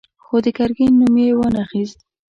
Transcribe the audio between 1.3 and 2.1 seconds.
وانه خيست.